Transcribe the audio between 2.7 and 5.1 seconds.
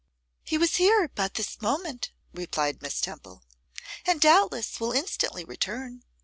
Miss Temple; 'and doubtless will